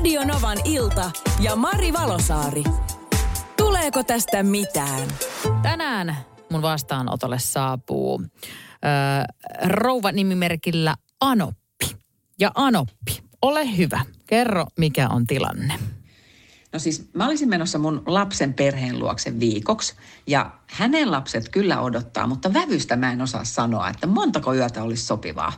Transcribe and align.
Radio 0.00 0.24
Novan 0.24 0.58
ilta 0.64 1.10
ja 1.40 1.56
Mari 1.56 1.92
Valosaari. 1.92 2.64
Tuleeko 3.56 4.02
tästä 4.02 4.42
mitään? 4.42 5.08
Tänään 5.62 6.16
mun 6.50 6.62
vastaanotolle 6.62 7.38
saapuu 7.38 8.22
ö, 8.22 8.28
rouva 9.66 10.12
nimimerkillä 10.12 10.94
Anoppi. 11.20 11.96
Ja 12.38 12.50
Anoppi, 12.54 13.22
ole 13.42 13.76
hyvä. 13.76 14.00
Kerro, 14.26 14.66
mikä 14.78 15.08
on 15.08 15.26
tilanne. 15.26 15.74
No 16.72 16.78
siis 16.78 17.10
mä 17.14 17.26
olisin 17.26 17.48
menossa 17.48 17.78
mun 17.78 18.02
lapsen 18.06 18.54
perheen 18.54 18.98
luokse 18.98 19.40
viikoksi 19.40 19.94
ja 20.26 20.50
hänen 20.66 21.10
lapset 21.10 21.48
kyllä 21.48 21.80
odottaa, 21.80 22.26
mutta 22.26 22.54
vävystä 22.54 22.96
mä 22.96 23.12
en 23.12 23.22
osaa 23.22 23.44
sanoa, 23.44 23.88
että 23.88 24.06
montako 24.06 24.54
yötä 24.54 24.82
olisi 24.82 25.06
sopivaa. 25.06 25.52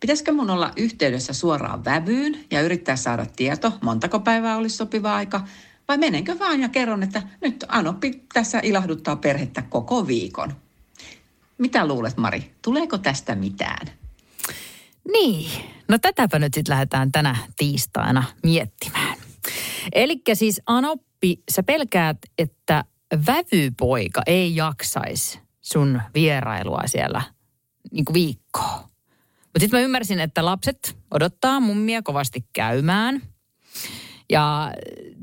Pitäisikö 0.00 0.32
mun 0.32 0.50
olla 0.50 0.72
yhteydessä 0.76 1.32
suoraan 1.32 1.84
vävyyn 1.84 2.44
ja 2.50 2.60
yrittää 2.60 2.96
saada 2.96 3.26
tieto, 3.36 3.72
montako 3.82 4.20
päivää 4.20 4.56
olisi 4.56 4.76
sopiva 4.76 5.14
aika, 5.14 5.44
vai 5.88 5.98
menenkö 5.98 6.38
vaan 6.38 6.60
ja 6.60 6.68
kerron, 6.68 7.02
että 7.02 7.22
nyt 7.40 7.64
Anoppi 7.68 8.22
tässä 8.34 8.60
ilahduttaa 8.62 9.16
perhettä 9.16 9.62
koko 9.62 10.06
viikon. 10.06 10.56
Mitä 11.58 11.86
luulet, 11.86 12.16
Mari? 12.16 12.54
Tuleeko 12.62 12.98
tästä 12.98 13.34
mitään? 13.34 13.86
Niin, 15.12 15.50
no 15.88 15.98
tätäpä 15.98 16.38
nyt 16.38 16.54
sitten 16.54 16.72
lähdetään 16.72 17.12
tänä 17.12 17.36
tiistaina 17.56 18.24
miettimään. 18.42 19.18
Eli 19.92 20.20
siis 20.34 20.60
Anoppi, 20.66 21.42
sä 21.50 21.62
pelkäät, 21.62 22.18
että 22.38 22.84
vävypoika 23.26 24.22
ei 24.26 24.56
jaksaisi 24.56 25.40
sun 25.60 26.02
vierailua 26.14 26.82
siellä 26.86 27.22
niin 27.90 28.04
viikkoa. 28.12 28.95
Mutta 29.56 29.64
sitten 29.64 29.80
mä 29.80 29.84
ymmärsin, 29.84 30.20
että 30.20 30.44
lapset 30.44 30.96
odottaa 31.14 31.60
mummia 31.60 32.02
kovasti 32.02 32.44
käymään. 32.52 33.22
Ja 34.30 34.72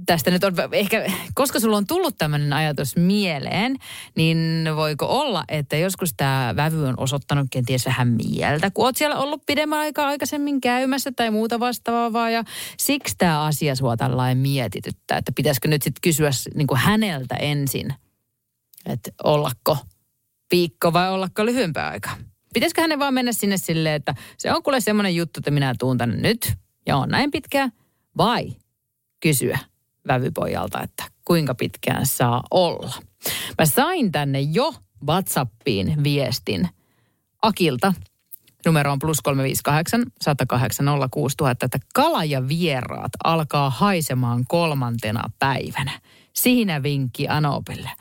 tästä 0.05 0.32
nyt 0.32 0.44
on 0.44 0.54
ehkä, 0.71 1.12
koska 1.35 1.60
sulla 1.60 1.77
on 1.77 1.88
tullut 1.88 2.18
tämmöinen 2.18 2.54
ajatus 2.54 2.96
mieleen, 2.96 3.76
niin 4.16 4.66
voiko 4.76 5.05
olla, 5.05 5.44
että 5.48 5.77
joskus 5.77 6.13
tämä 6.18 6.54
vävy 6.55 6.85
on 6.85 6.94
osoittanut 6.98 7.48
kenties 7.52 7.85
vähän 7.85 8.07
mieltä, 8.07 8.72
kun 8.72 8.85
oot 8.85 8.98
siellä 8.98 9.16
ollut 9.16 9.46
pidemmän 9.46 9.80
aikaa 9.80 10.07
aikaisemmin 10.07 10.62
käymässä 10.62 11.12
tai 11.16 11.32
muuta 11.32 11.60
vastaavaa, 11.60 12.29
ja 12.29 12.44
siksi 12.77 13.16
tämä 13.18 13.44
asia 13.44 13.76
sua 13.76 13.98
tällainen 13.98 14.38
mietityttää, 14.38 15.18
että 15.18 15.32
pitäisikö 15.35 15.68
nyt 15.68 15.82
sitten 15.82 16.02
kysyä 16.02 16.29
niin 16.55 16.68
häneltä 16.76 17.35
ensin, 17.35 17.94
että 18.85 19.12
ollako 19.24 19.77
viikko 20.52 20.94
vai 20.94 21.10
ollako 21.10 21.46
lyhyempää 21.46 21.90
aikaa. 21.90 22.16
Pitäisikö 22.54 22.82
hänen 22.82 22.99
vaan 22.99 23.13
mennä 23.13 23.32
sinne 23.32 23.57
silleen, 23.57 23.96
että 23.96 24.15
se 24.37 24.54
on 24.54 24.63
kuule 24.63 24.82
semmoinen 24.82 25.15
juttu, 25.15 25.40
että 25.40 25.51
minä 25.51 25.76
tuun 25.79 25.98
tänne 25.98 26.15
nyt 26.15 26.54
ja 26.85 26.98
on 26.98 27.10
näin 27.10 27.32
pitkään, 27.32 27.71
vai 28.18 28.54
kysyä 29.20 29.60
vävypojalta, 30.07 30.82
että 30.82 31.04
kuinka 31.26 31.55
pitkään 31.55 32.05
saa 32.05 32.43
olla. 32.51 32.93
Mä 33.57 33.65
sain 33.65 34.12
tänne 34.12 34.41
jo 34.41 34.73
WhatsAppiin 35.07 36.04
viestin 36.04 36.70
Akilta, 37.41 37.93
numero 38.65 38.91
on 38.91 38.99
plus 38.99 39.21
358 39.21 40.04
108 40.21 40.85
06000, 41.12 41.65
että 41.65 41.79
kala 41.93 42.23
ja 42.23 42.48
vieraat 42.48 43.12
alkaa 43.23 43.70
haisemaan 43.70 44.45
kolmantena 44.48 45.29
päivänä. 45.40 45.99
Siinä 46.34 46.84
vinkki 46.84 47.27
Anopille. 47.27 47.91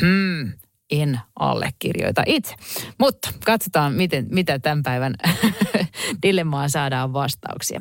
Hmm, 0.00 0.52
en 0.90 1.20
allekirjoita 1.38 2.22
itse. 2.26 2.54
Mutta 2.98 3.30
katsotaan, 3.44 3.92
miten, 3.92 4.26
mitä 4.30 4.58
tämän 4.58 4.82
päivän 4.82 5.14
dilemmaan 6.22 6.70
saadaan 6.70 7.12
vastauksia. 7.12 7.80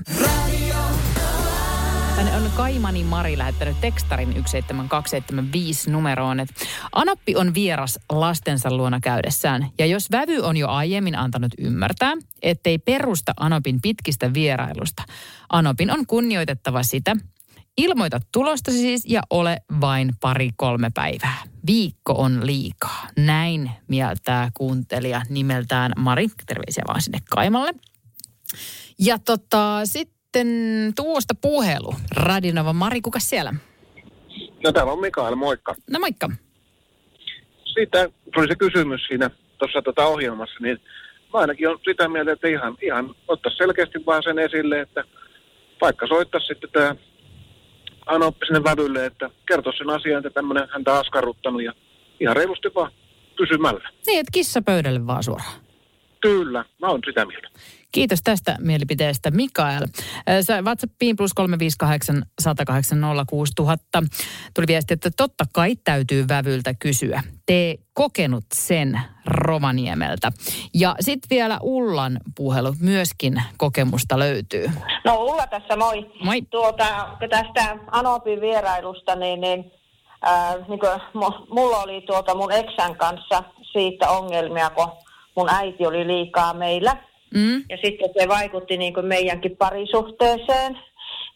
Tänne 2.15 2.35
on 2.35 2.51
Kaimani 2.55 3.03
Mari 3.03 3.37
lähettänyt 3.37 3.81
tekstarin 3.81 4.29
17275 4.29 5.91
numeroon, 5.91 6.39
että 6.39 6.53
Anoppi 6.91 7.35
on 7.35 7.53
vieras 7.53 7.99
lastensa 8.09 8.75
luona 8.75 8.99
käydessään. 8.99 9.69
Ja 9.79 9.85
jos 9.85 10.11
vävy 10.11 10.39
on 10.39 10.57
jo 10.57 10.67
aiemmin 10.67 11.17
antanut 11.17 11.51
ymmärtää, 11.57 12.13
ettei 12.41 12.77
perusta 12.77 13.33
Anopin 13.39 13.81
pitkistä 13.81 14.33
vierailusta, 14.33 15.03
Anopin 15.49 15.91
on 15.91 16.05
kunnioitettava 16.07 16.83
sitä, 16.83 17.15
Ilmoita 17.77 18.19
tulosta 18.33 18.71
siis 18.71 19.05
ja 19.07 19.21
ole 19.29 19.57
vain 19.81 20.09
pari-kolme 20.21 20.89
päivää. 20.93 21.43
Viikko 21.67 22.13
on 22.13 22.45
liikaa. 22.45 23.07
Näin 23.17 23.71
mieltää 23.87 24.49
kuuntelija 24.53 25.21
nimeltään 25.29 25.91
Mari. 25.97 26.27
Terveisiä 26.47 26.83
vaan 26.87 27.01
sinne 27.01 27.19
Kaimalle. 27.29 27.73
Ja 28.99 29.17
tota, 29.25 29.81
sitten 29.83 30.47
tuosta 30.95 31.33
puhelu. 31.41 31.93
Radinova 32.15 32.73
Mari, 32.73 33.01
kuka 33.01 33.19
siellä? 33.19 33.53
No 34.63 34.71
täällä 34.71 34.91
on 34.91 35.01
Mikael, 35.01 35.35
moikka. 35.35 35.75
No 35.91 35.99
moikka. 35.99 36.29
Siitä 37.73 38.09
tuli 38.33 38.47
se 38.47 38.55
kysymys 38.55 39.01
siinä 39.07 39.29
tuossa 39.57 39.81
tota 39.81 40.05
ohjelmassa, 40.05 40.57
niin 40.61 40.77
mä 41.33 41.39
ainakin 41.39 41.69
on 41.69 41.79
sitä 41.89 42.09
mieltä, 42.09 42.31
että 42.31 42.47
ihan, 42.47 42.77
ihan 42.81 43.15
ottaa 43.27 43.51
selkeästi 43.57 44.05
vaan 44.05 44.23
sen 44.23 44.39
esille, 44.39 44.81
että 44.81 45.03
vaikka 45.81 46.07
soittaa 46.07 46.41
sitten 46.41 46.69
tämä 46.73 46.95
Anoppi 48.07 48.45
sinne 48.45 48.63
vävylle, 48.63 49.05
että 49.05 49.29
kertoo 49.47 49.73
sen 49.77 49.89
asian, 49.89 50.17
että 50.17 50.29
tämmöinen 50.29 50.67
häntä 50.71 50.93
askarruttanut 50.93 51.63
ja 51.63 51.73
ihan 52.19 52.35
reilusti 52.35 52.67
vaan 52.75 52.91
kysymällä. 53.35 53.89
Niin, 54.07 54.19
että 54.19 54.31
kissa 54.33 54.61
pöydälle 54.61 55.07
vaan 55.07 55.23
suoraan. 55.23 55.66
Kyllä, 56.21 56.65
mä 56.81 56.87
oon 56.87 56.99
sitä 57.05 57.25
mieltä. 57.25 57.47
Kiitos 57.91 58.19
tästä 58.23 58.55
mielipiteestä, 58.59 59.31
Mikael. 59.31 59.85
Sä 60.41 60.61
WhatsAppiin 60.61 61.15
plus 61.15 61.33
358 61.33 62.23
108 62.39 62.99
06000. 63.27 64.03
Tuli 64.53 64.67
viesti, 64.67 64.93
että 64.93 65.09
totta 65.17 65.45
kai 65.53 65.75
täytyy 65.83 66.27
vävyltä 66.27 66.73
kysyä. 66.79 67.23
Tee 67.45 67.75
kokenut 67.93 68.43
sen 68.53 69.01
Rovaniemeltä. 69.25 70.31
Ja 70.73 70.95
sitten 70.99 71.27
vielä 71.29 71.59
Ullan 71.61 72.19
puhelu, 72.35 72.73
myöskin 72.79 73.43
kokemusta 73.57 74.19
löytyy. 74.19 74.71
No 75.05 75.15
Ulla 75.15 75.47
tässä, 75.47 75.75
moi. 75.75 76.11
Moi. 76.23 76.41
Tuota, 76.41 77.17
tästä 77.29 77.77
Anopin 77.91 78.41
vierailusta, 78.41 79.15
niin, 79.15 79.41
niin, 79.41 79.71
ää, 80.21 80.55
niin 80.67 80.79
kuin, 80.79 81.01
mulla 81.49 81.77
oli 81.77 82.01
tuota 82.01 82.35
mun 82.35 82.51
eksän 82.51 82.95
kanssa 82.95 83.43
siitä 83.71 84.09
ongelmia, 84.09 84.69
kun 84.69 84.91
mun 85.37 85.49
äiti 85.49 85.87
oli 85.87 86.07
liikaa 86.07 86.53
meillä. 86.53 86.97
Mm. 87.33 87.63
Ja 87.69 87.77
sitten 87.83 88.09
se 88.19 88.27
vaikutti 88.27 88.77
niin 88.77 88.93
kuin 88.93 89.05
meidänkin 89.05 89.57
parisuhteeseen. 89.57 90.79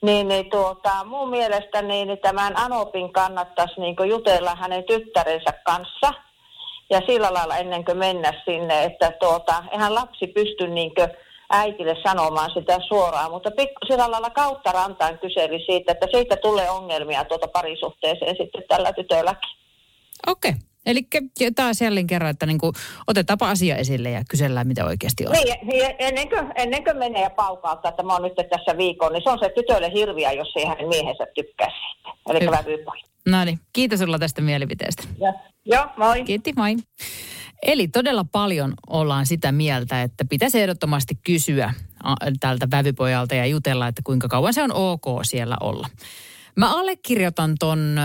Niin, 0.01 0.27
niin 0.27 0.49
tuota, 0.49 1.03
mun 1.05 1.29
mielestä 1.29 1.81
niin, 1.81 2.07
niin 2.07 2.19
tämän 2.19 2.57
Anopin 2.57 3.13
kannattaisi 3.13 3.81
niin 3.81 3.95
kuin 3.95 4.09
jutella 4.09 4.55
hänen 4.55 4.83
tyttärensä 4.83 5.53
kanssa. 5.65 6.13
Ja 6.89 7.01
sillä 7.07 7.33
lailla 7.33 7.57
ennen 7.57 7.85
kuin 7.85 7.97
mennä 7.97 8.33
sinne, 8.45 8.83
että 8.83 9.11
tuota, 9.19 9.63
eihän 9.71 9.95
lapsi 9.95 10.27
pysty 10.27 10.67
niin 10.67 10.95
kuin 10.95 11.07
äitille 11.49 11.95
sanomaan 12.03 12.51
sitä 12.53 12.79
suoraan, 12.87 13.31
mutta 13.31 13.51
pikku, 13.51 13.79
sillä 13.87 14.11
lailla 14.11 14.29
kautta 14.29 14.71
rantaan 14.71 15.19
kyseli 15.19 15.65
siitä, 15.65 15.91
että 15.91 16.07
siitä 16.11 16.35
tulee 16.37 16.69
ongelmia 16.69 17.25
tuota 17.25 17.47
parisuhteeseen 17.47 18.35
sitten 18.37 18.63
tällä 18.67 18.93
tytölläkin. 18.93 19.49
Okei. 20.27 20.51
Okay. 20.51 20.70
Eli 20.85 21.07
taas 21.55 21.81
jälleen 21.81 22.07
kerran, 22.07 22.31
että 22.31 22.45
niin 22.45 22.57
kuin, 22.57 22.73
otetaanpa 23.07 23.49
asia 23.49 23.75
esille 23.75 24.09
ja 24.09 24.23
kysellään, 24.29 24.67
mitä 24.67 24.85
oikeasti 24.85 25.27
on. 25.27 25.31
Niin, 25.31 25.67
niin 25.67 25.95
ennen, 25.99 26.29
kuin, 26.29 26.51
ennen 26.55 26.83
kuin 26.83 26.97
menee 26.97 27.21
ja 27.21 27.29
paukauttaa, 27.29 27.89
että 27.89 28.03
mä 28.03 28.13
oon 28.13 28.21
nyt 28.21 28.49
tässä 28.49 28.77
viikon, 28.77 29.13
niin 29.13 29.23
se 29.23 29.29
on 29.29 29.39
se 29.39 29.51
tytölle 29.55 29.91
hirviä, 29.93 30.31
jos 30.31 30.53
ei 30.55 30.65
hänen 30.65 30.87
miehensä 30.87 31.27
tykkää 31.35 31.67
siitä. 31.69 32.11
Eli 32.29 32.51
vävypoi. 32.51 32.97
No 33.29 33.45
niin, 33.45 33.59
kiitos 33.73 33.99
sulla 33.99 34.19
tästä 34.19 34.41
mielipiteestä. 34.41 35.03
Ja, 35.19 35.33
joo, 35.65 35.85
moi. 35.97 36.23
Kiitti, 36.23 36.53
moi. 36.55 36.75
Eli 37.63 37.87
todella 37.87 38.25
paljon 38.31 38.73
ollaan 38.89 39.25
sitä 39.25 39.51
mieltä, 39.51 40.01
että 40.01 40.25
pitäisi 40.29 40.61
ehdottomasti 40.61 41.15
kysyä 41.23 41.73
tältä 42.39 42.67
vävypojalta 42.71 43.35
ja 43.35 43.45
jutella, 43.45 43.87
että 43.87 44.01
kuinka 44.05 44.27
kauan 44.27 44.53
se 44.53 44.63
on 44.63 44.71
ok 44.73 45.05
siellä 45.23 45.57
olla. 45.59 45.87
Mä 46.57 46.79
allekirjoitan 46.79 47.55
ton 47.59 47.97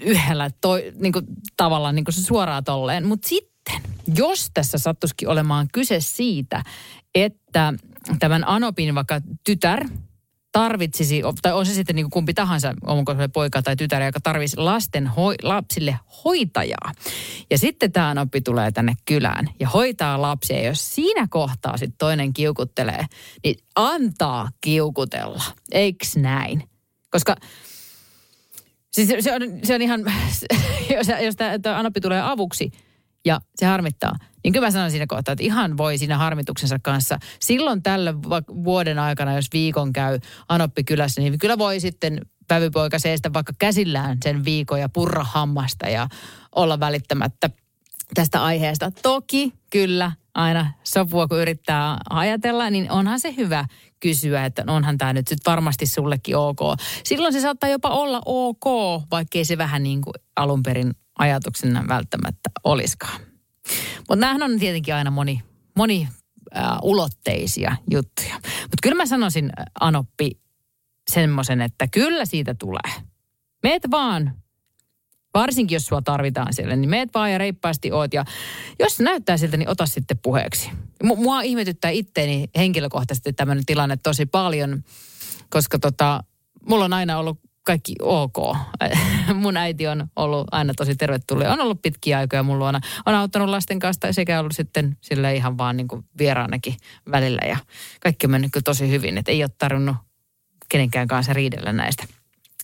yhdellä 0.00 0.50
toi, 0.60 0.92
niin 1.00 1.12
kuin, 1.12 1.26
tavalla 1.56 1.92
niin 1.92 2.04
kuin 2.04 2.14
se 2.14 2.22
suoraan 2.22 2.64
tolleen. 2.64 3.06
Mutta 3.06 3.28
sitten, 3.28 3.82
jos 4.16 4.50
tässä 4.54 4.78
sattuisikin 4.78 5.28
olemaan 5.28 5.68
kyse 5.72 6.00
siitä, 6.00 6.62
että 7.14 7.74
tämän 8.18 8.48
Anopin 8.48 8.94
vaikka 8.94 9.20
tytär 9.44 9.88
tarvitsisi, 10.52 11.22
tai 11.42 11.52
on 11.52 11.66
se 11.66 11.74
sitten 11.74 11.96
niin 11.96 12.04
kuin 12.04 12.10
kumpi 12.10 12.34
tahansa, 12.34 12.74
onko 12.86 13.14
se 13.14 13.28
poika 13.28 13.62
tai 13.62 13.76
tytär, 13.76 14.02
joka 14.02 14.20
tarvitsisi 14.20 14.56
lasten 14.56 15.06
hoi, 15.06 15.34
lapsille 15.42 15.98
hoitajaa. 16.24 16.92
Ja 17.50 17.58
sitten 17.58 17.92
tämä 17.92 18.10
Anoppi 18.10 18.40
tulee 18.40 18.72
tänne 18.72 18.94
kylään 19.04 19.48
ja 19.60 19.68
hoitaa 19.68 20.22
lapsia. 20.22 20.56
Ja 20.56 20.66
jos 20.66 20.94
siinä 20.94 21.26
kohtaa 21.30 21.76
sitten 21.76 21.98
toinen 21.98 22.32
kiukuttelee, 22.32 23.06
niin 23.44 23.56
antaa 23.76 24.48
kiukutella. 24.60 25.42
Eiks 25.72 26.16
näin? 26.16 26.62
Koska 27.10 27.36
Siis 28.92 29.24
se 29.24 29.34
on, 29.34 29.42
se 29.62 29.74
on 29.74 29.82
ihan, 29.82 30.00
jos, 30.96 31.06
jos 31.22 31.36
tämä 31.36 31.78
Anoppi 31.78 32.00
tulee 32.00 32.22
avuksi 32.22 32.70
ja 33.24 33.40
se 33.56 33.66
harmittaa, 33.66 34.12
niin 34.44 34.52
kyllä 34.52 34.66
mä 34.66 34.70
sanon 34.70 34.90
siinä 34.90 35.06
kohtaa, 35.06 35.32
että 35.32 35.44
ihan 35.44 35.76
voi 35.76 35.98
siinä 35.98 36.18
harmituksensa 36.18 36.78
kanssa. 36.82 37.18
Silloin 37.40 37.82
tällä 37.82 38.14
vuoden 38.64 38.98
aikana, 38.98 39.34
jos 39.34 39.46
viikon 39.52 39.92
käy 39.92 40.18
Anoppi 40.48 40.84
kylässä, 40.84 41.20
niin 41.20 41.38
kyllä 41.38 41.58
voi 41.58 41.80
sitten 41.80 42.20
vävypoika 42.50 42.98
seistä 42.98 43.32
vaikka 43.32 43.52
käsillään 43.58 44.18
sen 44.24 44.44
viikon 44.44 44.80
ja 44.80 44.88
purra 44.88 45.24
hammasta 45.24 45.88
ja 45.88 46.08
olla 46.54 46.80
välittämättä 46.80 47.50
tästä 48.14 48.44
aiheesta. 48.44 48.92
Toki 49.02 49.52
kyllä 49.70 50.12
aina 50.34 50.72
sopua, 50.84 51.28
kun 51.28 51.38
yrittää 51.38 51.98
ajatella, 52.10 52.70
niin 52.70 52.90
onhan 52.90 53.20
se 53.20 53.34
hyvä 53.36 53.64
kysyä, 54.00 54.44
että 54.44 54.64
onhan 54.66 54.98
tämä 54.98 55.12
nyt 55.12 55.28
sit 55.28 55.38
varmasti 55.46 55.86
sullekin 55.86 56.36
ok. 56.36 56.60
Silloin 57.04 57.32
se 57.32 57.40
saattaa 57.40 57.70
jopa 57.70 57.88
olla 57.88 58.20
ok, 58.26 58.64
vaikkei 59.10 59.44
se 59.44 59.58
vähän 59.58 59.82
niin 59.82 60.00
kuin 60.00 60.14
alun 60.36 60.62
perin 60.62 60.90
ajatuksena 61.18 61.84
välttämättä 61.88 62.50
olisikaan. 62.64 63.20
Mutta 63.98 64.16
nämähän 64.16 64.42
on 64.42 64.58
tietenkin 64.58 64.94
aina 64.94 65.10
moni, 65.10 65.42
moni 65.76 66.08
äh, 66.56 66.64
ulotteisia 66.82 67.76
juttuja. 67.90 68.34
Mutta 68.34 68.76
kyllä 68.82 68.96
mä 68.96 69.06
sanoisin, 69.06 69.50
Anoppi, 69.80 70.30
semmoisen, 71.10 71.60
että 71.60 71.88
kyllä 71.88 72.24
siitä 72.24 72.54
tulee. 72.54 73.02
Meet 73.62 73.82
vaan 73.90 74.34
Varsinkin 75.34 75.76
jos 75.76 75.86
sua 75.86 76.02
tarvitaan 76.02 76.52
siellä, 76.52 76.76
niin 76.76 76.90
meet 76.90 77.08
vaan 77.14 77.32
ja 77.32 77.38
reippaasti 77.38 77.92
oot. 77.92 78.14
Ja 78.14 78.24
jos 78.78 79.00
näyttää 79.00 79.36
siltä, 79.36 79.56
niin 79.56 79.68
ota 79.68 79.86
sitten 79.86 80.18
puheeksi. 80.18 80.70
Mua 81.02 81.42
ihmetyttää 81.42 81.90
itteeni 81.90 82.50
henkilökohtaisesti 82.56 83.32
tämmöinen 83.32 83.66
tilanne 83.66 83.96
tosi 84.02 84.26
paljon, 84.26 84.84
koska 85.50 85.78
tota, 85.78 86.24
mulla 86.68 86.84
on 86.84 86.92
aina 86.92 87.18
ollut 87.18 87.40
kaikki 87.62 87.94
ok. 88.02 88.56
Mun 89.34 89.56
äiti 89.56 89.86
on 89.86 90.06
ollut 90.16 90.46
aina 90.50 90.74
tosi 90.76 90.94
tervetullut. 90.94 91.46
On 91.46 91.60
ollut 91.60 91.82
pitkiä 91.82 92.18
aikoja 92.18 92.42
mun 92.42 92.58
luona. 92.58 92.80
On 93.06 93.14
auttanut 93.14 93.48
lasten 93.48 93.78
kanssa 93.78 94.12
sekä 94.12 94.40
ollut 94.40 94.56
sitten 94.56 94.96
sille 95.00 95.34
ihan 95.34 95.58
vaan 95.58 95.76
niin 95.76 95.88
kuin 95.88 96.04
vieraanakin 96.18 96.76
välillä. 97.10 97.48
Ja 97.48 97.56
kaikki 98.00 98.26
on 98.26 98.30
mennyt 98.30 98.50
tosi 98.64 98.90
hyvin, 98.90 99.18
että 99.18 99.32
ei 99.32 99.42
ole 99.42 99.50
tarvinnut 99.58 99.96
kenenkään 100.68 101.08
kanssa 101.08 101.32
riidellä 101.32 101.72
näistä 101.72 102.04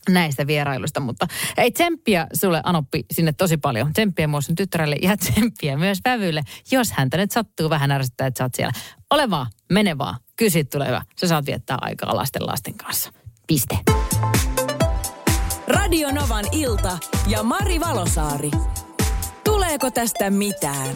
näistä 0.08 0.46
vierailusta, 0.46 1.00
mutta 1.00 1.26
ei 1.56 1.70
tsemppiä 1.70 2.26
sulle 2.32 2.60
Anoppi 2.64 3.04
sinne 3.10 3.32
tosi 3.32 3.56
paljon. 3.56 3.92
Tsemppiä 3.92 4.28
myös 4.28 4.52
tyttärelle 4.56 4.96
ja 5.02 5.16
tsemppiä 5.22 5.76
myös 5.76 5.98
vävylle, 6.04 6.42
jos 6.72 6.92
häntä 6.92 7.16
nyt 7.16 7.30
sattuu 7.30 7.70
vähän 7.70 7.90
ärsyttää, 7.90 8.26
että 8.26 8.38
sä 8.38 8.44
oot 8.44 8.54
siellä. 8.54 8.72
Ole 9.10 9.30
vaan, 9.30 9.46
mene 9.72 9.98
vaan, 9.98 10.16
kysy 10.36 10.64
tulee 10.64 10.88
hyvä. 10.88 11.02
Sä 11.20 11.28
saat 11.28 11.46
viettää 11.46 11.78
aikaa 11.80 12.16
lasten 12.16 12.46
lasten 12.46 12.74
kanssa. 12.74 13.12
Piste. 13.46 13.78
Radio 15.68 16.10
Novan 16.12 16.44
ilta 16.52 16.98
ja 17.26 17.42
Mari 17.42 17.80
Valosaari. 17.80 18.50
Tuleeko 19.44 19.90
tästä 19.90 20.30
mitään? 20.30 20.94